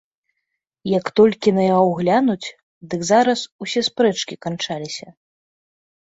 [0.91, 2.47] Як толькі на яго глянуць,
[2.95, 5.07] дык зараз усе спрэчкі канчаліся.